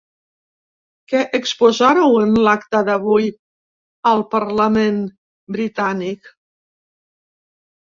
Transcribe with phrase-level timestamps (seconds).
[1.11, 3.29] Què exposareu en l’acte d’avui
[4.13, 4.99] al parlament
[5.59, 6.35] britànic?